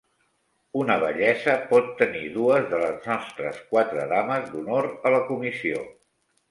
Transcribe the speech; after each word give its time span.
Una 0.79 0.95
Bellesa 1.03 1.55
pot 1.73 1.91
tenir 2.01 2.23
dues 2.39 2.65
de 2.73 2.81
les 2.85 3.07
nostres 3.11 3.63
quatre 3.75 4.09
Dames 4.17 4.53
d'honor 4.53 4.93
a 5.11 5.15
la 5.19 5.27
comissió. 5.33 5.89